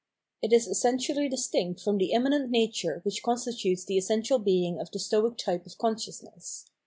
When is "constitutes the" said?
3.21-3.99